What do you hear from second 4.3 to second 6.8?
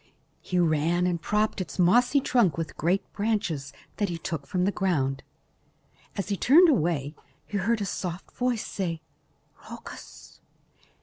from the ground. As he was turning